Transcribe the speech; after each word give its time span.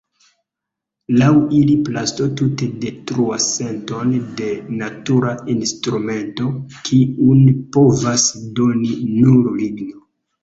Laŭ 1.21 1.27
ili 1.57 1.73
plasto 1.89 2.25
tute 2.39 2.69
detruas 2.85 3.49
senton 3.57 4.15
de 4.39 4.47
natura 4.79 5.35
instrumento, 5.55 6.49
kiun 6.87 7.43
povas 7.77 8.25
doni 8.61 8.97
nur 9.21 9.51
ligno. 9.61 10.03